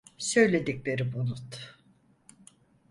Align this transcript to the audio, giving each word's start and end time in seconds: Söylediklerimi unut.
Söylediklerimi 0.17 1.13
unut. 1.15 1.77